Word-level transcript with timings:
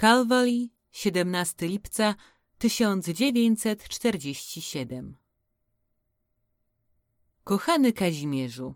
Calvary, 0.00 0.70
17 0.92 1.68
lipca 1.68 2.14
1947 2.58 5.16
Kochany 7.44 7.92
Kazimierzu, 7.92 8.74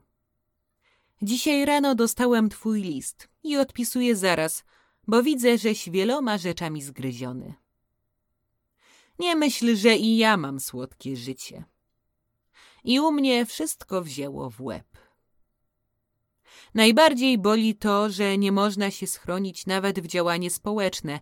Dzisiaj 1.22 1.64
rano 1.64 1.94
dostałem 1.94 2.48
twój 2.48 2.82
list 2.82 3.28
i 3.42 3.56
odpisuję 3.56 4.16
zaraz, 4.16 4.64
bo 5.06 5.22
widzę, 5.22 5.58
żeś 5.58 5.90
wieloma 5.90 6.38
rzeczami 6.38 6.82
zgryziony. 6.82 7.54
Nie 9.18 9.36
myśl, 9.36 9.76
że 9.76 9.96
i 9.96 10.16
ja 10.16 10.36
mam 10.36 10.60
słodkie 10.60 11.16
życie. 11.16 11.64
I 12.84 13.00
u 13.00 13.12
mnie 13.12 13.46
wszystko 13.46 14.02
wzięło 14.02 14.50
w 14.50 14.60
łeb. 14.60 14.91
Najbardziej 16.74 17.38
boli 17.38 17.74
to, 17.74 18.10
że 18.10 18.38
nie 18.38 18.52
można 18.52 18.90
się 18.90 19.06
schronić 19.06 19.66
nawet 19.66 20.00
w 20.00 20.06
działanie 20.06 20.50
społeczne, 20.50 21.20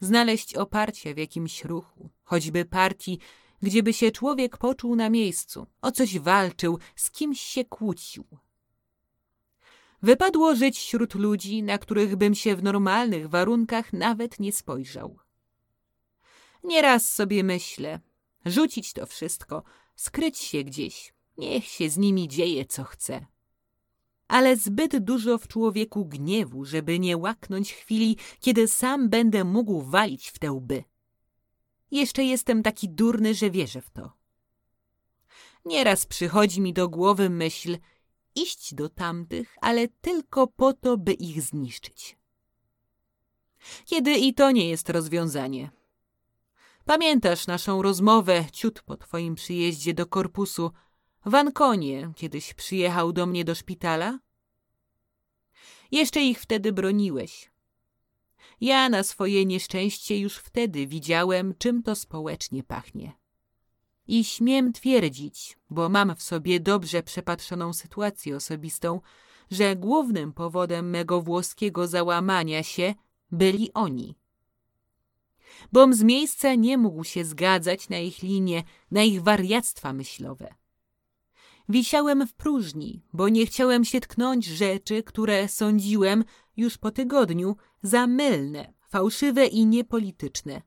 znaleźć 0.00 0.54
oparcia 0.54 1.14
w 1.14 1.16
jakimś 1.16 1.64
ruchu, 1.64 2.10
choćby 2.24 2.64
partii, 2.64 3.18
gdzieby 3.62 3.92
się 3.92 4.10
człowiek 4.10 4.58
poczuł 4.58 4.96
na 4.96 5.10
miejscu, 5.10 5.66
o 5.82 5.92
coś 5.92 6.18
walczył, 6.18 6.78
z 6.96 7.10
kimś 7.10 7.40
się 7.40 7.64
kłócił. 7.64 8.24
Wypadło 10.02 10.54
żyć 10.54 10.78
wśród 10.78 11.14
ludzi, 11.14 11.62
na 11.62 11.78
których 11.78 12.16
bym 12.16 12.34
się 12.34 12.56
w 12.56 12.62
normalnych 12.62 13.28
warunkach 13.28 13.92
nawet 13.92 14.40
nie 14.40 14.52
spojrzał. 14.52 15.18
Nieraz 16.64 17.12
sobie 17.12 17.44
myślę, 17.44 18.00
rzucić 18.46 18.92
to 18.92 19.06
wszystko, 19.06 19.62
skryć 19.96 20.38
się 20.38 20.64
gdzieś, 20.64 21.14
niech 21.38 21.64
się 21.64 21.90
z 21.90 21.96
nimi 21.96 22.28
dzieje 22.28 22.64
co 22.64 22.84
chce 22.84 23.26
ale 24.28 24.56
zbyt 24.56 24.98
dużo 24.98 25.38
w 25.38 25.48
człowieku 25.48 26.04
gniewu, 26.04 26.64
żeby 26.64 26.98
nie 26.98 27.16
łaknąć 27.16 27.72
chwili, 27.72 28.16
kiedy 28.40 28.68
sam 28.68 29.08
będę 29.08 29.44
mógł 29.44 29.82
walić 29.82 30.28
w 30.28 30.38
te 30.38 30.52
łby. 30.52 30.84
Jeszcze 31.90 32.24
jestem 32.24 32.62
taki 32.62 32.88
durny, 32.88 33.34
że 33.34 33.50
wierzę 33.50 33.80
w 33.82 33.90
to. 33.90 34.12
Nieraz 35.64 36.06
przychodzi 36.06 36.60
mi 36.60 36.72
do 36.72 36.88
głowy 36.88 37.30
myśl 37.30 37.78
iść 38.34 38.74
do 38.74 38.88
tamtych, 38.88 39.56
ale 39.60 39.88
tylko 39.88 40.46
po 40.46 40.72
to, 40.72 40.96
by 40.96 41.12
ich 41.12 41.42
zniszczyć. 41.42 42.16
Kiedy 43.84 44.14
i 44.14 44.34
to 44.34 44.50
nie 44.50 44.68
jest 44.68 44.90
rozwiązanie. 44.90 45.70
Pamiętasz 46.84 47.46
naszą 47.46 47.82
rozmowę 47.82 48.44
ciut 48.52 48.82
po 48.82 48.96
twoim 48.96 49.34
przyjeździe 49.34 49.94
do 49.94 50.06
korpusu, 50.06 50.70
w 51.26 51.34
Ankonie 51.34 52.12
kiedyś 52.16 52.54
przyjechał 52.54 53.12
do 53.12 53.26
mnie 53.26 53.44
do 53.44 53.54
szpitala? 53.54 54.18
Jeszcze 55.90 56.20
ich 56.20 56.40
wtedy 56.40 56.72
broniłeś. 56.72 57.50
Ja 58.60 58.88
na 58.88 59.02
swoje 59.02 59.46
nieszczęście 59.46 60.18
już 60.18 60.36
wtedy 60.36 60.86
widziałem, 60.86 61.54
czym 61.58 61.82
to 61.82 61.94
społecznie 61.94 62.62
pachnie. 62.62 63.12
I 64.08 64.24
śmiem 64.24 64.72
twierdzić, 64.72 65.58
bo 65.70 65.88
mam 65.88 66.16
w 66.16 66.22
sobie 66.22 66.60
dobrze 66.60 67.02
przepatrzoną 67.02 67.72
sytuację 67.72 68.36
osobistą, 68.36 69.00
że 69.50 69.76
głównym 69.76 70.32
powodem 70.32 70.90
mego 70.90 71.22
włoskiego 71.22 71.88
załamania 71.88 72.62
się 72.62 72.94
byli 73.30 73.72
oni. 73.72 74.16
Bom 75.72 75.94
z 75.94 76.02
miejsca 76.02 76.54
nie 76.54 76.78
mógł 76.78 77.04
się 77.04 77.24
zgadzać 77.24 77.88
na 77.88 77.98
ich 77.98 78.22
linię, 78.22 78.62
na 78.90 79.02
ich 79.02 79.22
wariactwa 79.22 79.92
myślowe. 79.92 80.54
Wisiałem 81.68 82.26
w 82.26 82.34
próżni, 82.34 83.02
bo 83.12 83.28
nie 83.28 83.46
chciałem 83.46 83.84
się 83.84 84.00
tknąć 84.00 84.44
rzeczy, 84.44 85.02
które 85.02 85.48
sądziłem 85.48 86.24
już 86.56 86.78
po 86.78 86.90
tygodniu 86.90 87.56
za 87.82 88.06
mylne, 88.06 88.72
fałszywe 88.88 89.46
i 89.46 89.66
niepolityczne. 89.66 90.62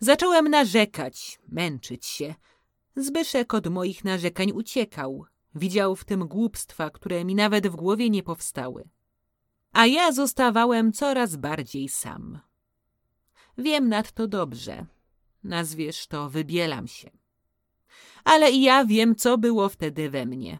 Zacząłem 0.00 0.48
narzekać, 0.48 1.40
męczyć 1.48 2.06
się. 2.06 2.34
Zbyszek 2.96 3.54
od 3.54 3.66
moich 3.66 4.04
narzekań 4.04 4.52
uciekał. 4.52 5.24
Widział 5.54 5.96
w 5.96 6.04
tym 6.04 6.28
głupstwa, 6.28 6.90
które 6.90 7.24
mi 7.24 7.34
nawet 7.34 7.68
w 7.68 7.76
głowie 7.76 8.10
nie 8.10 8.22
powstały. 8.22 8.88
A 9.72 9.86
ja 9.86 10.12
zostawałem 10.12 10.92
coraz 10.92 11.36
bardziej 11.36 11.88
sam. 11.88 12.40
Wiem 13.58 13.88
nadto 13.88 14.28
dobrze. 14.28 14.86
Nazwiesz 15.44 16.06
to, 16.06 16.30
wybielam 16.30 16.86
się 16.86 17.19
ale 18.24 18.50
i 18.50 18.62
ja 18.62 18.84
wiem, 18.84 19.16
co 19.16 19.38
było 19.38 19.68
wtedy 19.68 20.10
we 20.10 20.26
mnie. 20.26 20.58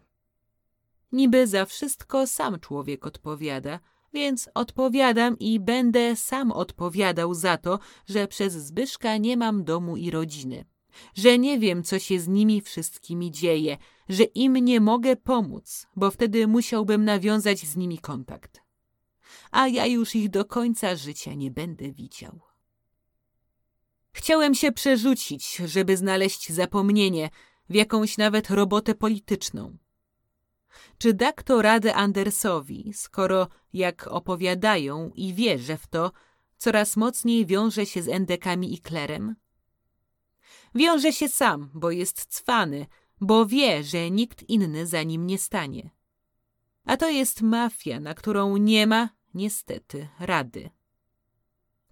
Niby 1.11 1.47
za 1.47 1.65
wszystko 1.65 2.27
sam 2.27 2.59
człowiek 2.59 3.05
odpowiada, 3.05 3.79
więc 4.13 4.49
odpowiadam 4.53 5.39
i 5.39 5.59
będę 5.59 6.15
sam 6.15 6.51
odpowiadał 6.51 7.33
za 7.33 7.57
to, 7.57 7.79
że 8.05 8.27
przez 8.27 8.53
Zbyszka 8.53 9.17
nie 9.17 9.37
mam 9.37 9.63
domu 9.63 9.97
i 9.97 10.11
rodziny, 10.11 10.65
że 11.15 11.39
nie 11.39 11.59
wiem, 11.59 11.83
co 11.83 11.99
się 11.99 12.19
z 12.19 12.27
nimi 12.27 12.61
wszystkimi 12.61 13.31
dzieje, 13.31 13.77
że 14.09 14.23
im 14.23 14.53
nie 14.53 14.79
mogę 14.79 15.15
pomóc, 15.15 15.87
bo 15.95 16.11
wtedy 16.11 16.47
musiałbym 16.47 17.05
nawiązać 17.05 17.59
z 17.59 17.75
nimi 17.77 17.99
kontakt. 17.99 18.61
A 19.51 19.67
ja 19.67 19.85
już 19.85 20.15
ich 20.15 20.29
do 20.29 20.45
końca 20.45 20.95
życia 20.95 21.33
nie 21.33 21.51
będę 21.51 21.91
widział. 21.91 22.50
Chciałem 24.21 24.55
się 24.55 24.71
przerzucić, 24.71 25.55
żeby 25.55 25.97
znaleźć 25.97 26.51
zapomnienie, 26.51 27.29
w 27.69 27.73
jakąś 27.75 28.17
nawet 28.17 28.49
robotę 28.49 28.95
polityczną. 28.95 29.77
Czy 30.97 31.13
da 31.13 31.33
kto 31.33 31.61
radę 31.61 31.95
Andersowi, 31.95 32.91
skoro, 32.93 33.47
jak 33.73 34.07
opowiadają 34.07 35.11
i 35.15 35.33
wierzę 35.33 35.77
w 35.77 35.87
to, 35.87 36.11
coraz 36.57 36.97
mocniej 36.97 37.45
wiąże 37.45 37.85
się 37.85 38.01
z 38.01 38.07
endekami 38.07 38.73
i 38.73 38.79
klerem? 38.79 39.35
Wiąże 40.75 41.13
się 41.13 41.29
sam, 41.29 41.69
bo 41.73 41.91
jest 41.91 42.25
cwany, 42.25 42.85
bo 43.21 43.45
wie, 43.45 43.83
że 43.83 44.11
nikt 44.11 44.49
inny 44.49 44.87
za 44.87 45.03
nim 45.03 45.27
nie 45.27 45.37
stanie. 45.37 45.89
A 46.85 46.97
to 46.97 47.09
jest 47.09 47.41
mafia, 47.41 47.99
na 47.99 48.13
którą 48.13 48.57
nie 48.57 48.87
ma, 48.87 49.09
niestety, 49.33 50.07
rady. 50.19 50.69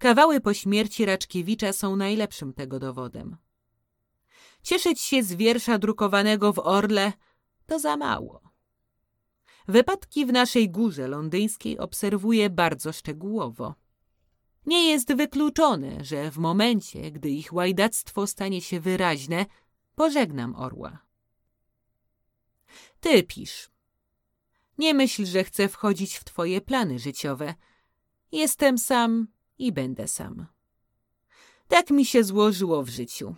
Kawały 0.00 0.40
po 0.40 0.54
śmierci 0.54 1.04
Raczkiewicza 1.04 1.72
są 1.72 1.96
najlepszym 1.96 2.52
tego 2.52 2.78
dowodem. 2.78 3.36
Cieszyć 4.62 5.00
się 5.00 5.22
z 5.22 5.32
wiersza 5.32 5.78
drukowanego 5.78 6.52
w 6.52 6.58
Orle 6.58 7.12
to 7.66 7.78
za 7.78 7.96
mało. 7.96 8.40
Wypadki 9.68 10.26
w 10.26 10.32
naszej 10.32 10.70
górze 10.70 11.08
londyńskiej 11.08 11.78
obserwuję 11.78 12.50
bardzo 12.50 12.92
szczegółowo. 12.92 13.74
Nie 14.66 14.90
jest 14.90 15.14
wykluczone, 15.14 16.04
że 16.04 16.30
w 16.30 16.38
momencie, 16.38 17.10
gdy 17.10 17.30
ich 17.30 17.52
łajdactwo 17.52 18.26
stanie 18.26 18.60
się 18.60 18.80
wyraźne, 18.80 19.46
pożegnam 19.94 20.56
orła. 20.56 20.98
Ty 23.00 23.22
pisz. 23.22 23.70
Nie 24.78 24.94
myśl, 24.94 25.26
że 25.26 25.44
chcę 25.44 25.68
wchodzić 25.68 26.16
w 26.16 26.24
twoje 26.24 26.60
plany 26.60 26.98
życiowe. 26.98 27.54
Jestem 28.32 28.78
sam 28.78 29.26
i 29.60 29.72
będę 29.72 30.08
sam. 30.08 30.46
Tak 31.68 31.90
mi 31.90 32.04
się 32.04 32.24
złożyło 32.24 32.82
w 32.82 32.88
życiu. 32.88 33.34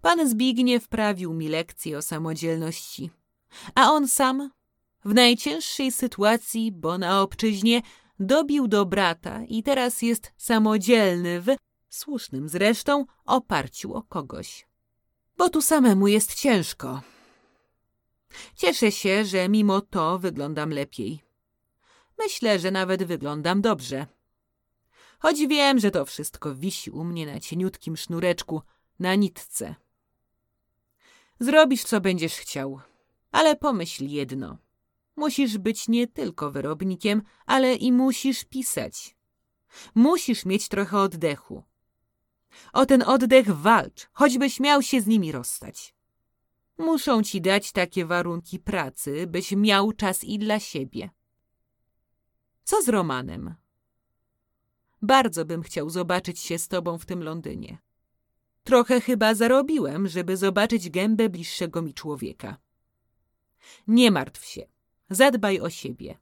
Pan 0.00 0.28
Zbigniew 0.28 0.88
prawił 0.88 1.34
mi 1.34 1.48
lekcje 1.48 1.98
o 1.98 2.02
samodzielności, 2.02 3.10
a 3.74 3.90
on 3.90 4.08
sam 4.08 4.50
W 5.04 5.14
najcięższej 5.14 5.92
sytuacji, 5.92 6.72
bo 6.72 6.98
na 6.98 7.22
obczyźnie 7.22 7.82
dobił 8.20 8.68
do 8.68 8.86
brata 8.86 9.44
i 9.44 9.62
teraz 9.62 10.02
jest 10.02 10.32
samodzielny 10.36 11.40
w, 11.40 11.56
słusznym 11.88 12.48
zresztą, 12.48 13.06
oparciu 13.24 13.94
o 13.94 14.02
kogoś. 14.02 14.66
Bo 15.36 15.48
tu 15.48 15.62
samemu 15.62 16.08
jest 16.08 16.34
ciężko. 16.34 17.02
Cieszę 18.54 18.92
się, 18.92 19.24
że 19.24 19.48
mimo 19.48 19.80
to 19.80 20.18
wyglądam 20.18 20.70
lepiej. 20.70 21.22
Myślę, 22.18 22.58
że 22.58 22.70
nawet 22.70 23.04
wyglądam 23.04 23.60
dobrze. 23.60 24.06
Choć 25.18 25.46
wiem, 25.46 25.78
że 25.78 25.90
to 25.90 26.04
wszystko 26.04 26.54
wisi 26.54 26.90
u 26.90 27.04
mnie 27.04 27.26
na 27.26 27.40
cieniutkim 27.40 27.96
sznureczku, 27.96 28.62
na 28.98 29.14
nitce. 29.14 29.74
Zrobisz, 31.40 31.84
co 31.84 32.00
będziesz 32.00 32.34
chciał, 32.34 32.80
ale 33.30 33.56
pomyśl 33.56 34.04
jedno. 34.04 34.58
Musisz 35.16 35.58
być 35.58 35.88
nie 35.88 36.06
tylko 36.06 36.50
wyrobnikiem, 36.50 37.22
ale 37.46 37.74
i 37.74 37.92
musisz 37.92 38.44
pisać. 38.44 39.16
Musisz 39.94 40.44
mieć 40.44 40.68
trochę 40.68 40.98
oddechu. 40.98 41.62
O 42.72 42.86
ten 42.86 43.02
oddech 43.02 43.50
walcz, 43.50 44.08
choćbyś 44.12 44.60
miał 44.60 44.82
się 44.82 45.00
z 45.00 45.06
nimi 45.06 45.32
rozstać. 45.32 45.94
Muszą 46.78 47.22
ci 47.22 47.40
dać 47.40 47.72
takie 47.72 48.06
warunki 48.06 48.58
pracy, 48.58 49.26
byś 49.26 49.52
miał 49.52 49.92
czas 49.92 50.24
i 50.24 50.38
dla 50.38 50.60
siebie. 50.60 51.10
Co 52.64 52.82
z 52.82 52.88
Romanem? 52.88 53.54
Bardzo 55.02 55.44
bym 55.44 55.62
chciał 55.62 55.90
zobaczyć 55.90 56.40
się 56.40 56.58
z 56.58 56.68
tobą 56.68 56.98
w 56.98 57.06
tym 57.06 57.22
Londynie. 57.22 57.78
Trochę 58.64 59.00
chyba 59.00 59.34
zarobiłem, 59.34 60.08
żeby 60.08 60.36
zobaczyć 60.36 60.90
gębę 60.90 61.28
bliższego 61.28 61.82
mi 61.82 61.94
człowieka. 61.94 62.56
Nie 63.86 64.10
martw 64.10 64.44
się. 64.44 64.66
Zadbaj 65.10 65.60
o 65.60 65.70
siebie. 65.70 66.18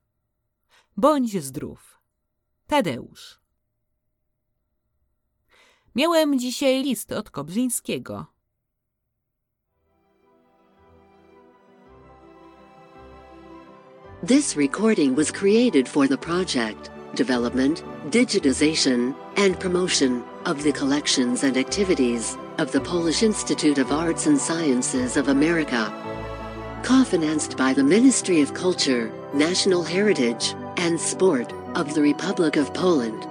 Bądź 0.96 1.42
zdrów. 1.44 2.00
Tadeusz. 2.66 3.40
Miałem 5.94 6.38
dzisiaj 6.38 6.82
list 6.82 7.12
od 7.12 7.30
Kobrzyńskiego. 7.30 8.26
This 14.26 14.56
recording 14.56 15.14
was 15.14 15.30
created 15.30 15.88
for 15.88 16.08
the 16.08 16.18
project, 16.18 16.90
development, 17.14 17.82
digitization, 18.10 19.14
and 19.36 19.58
promotion 19.58 20.24
of 20.44 20.62
the 20.62 20.72
collections 20.72 21.44
and 21.44 21.56
activities 21.56 22.36
of 22.58 22.72
the 22.72 22.80
Polish 22.80 23.22
Institute 23.22 23.78
of 23.78 23.92
Arts 23.92 24.26
and 24.26 24.38
Sciences 24.38 25.16
of 25.16 25.28
America. 25.28 25.92
Co-financed 26.82 27.56
by 27.56 27.72
the 27.72 27.84
Ministry 27.84 28.40
of 28.40 28.54
Culture, 28.54 29.12
National 29.34 29.82
Heritage, 29.82 30.54
and 30.76 31.00
Sport 31.00 31.52
of 31.74 31.94
the 31.94 32.02
Republic 32.02 32.56
of 32.56 32.72
Poland. 32.72 33.26